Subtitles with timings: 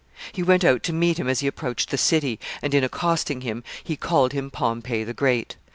[0.31, 3.63] He went out to meet him as he approached the city, and, in accosting him,
[3.83, 5.57] he called him Pompey the Great.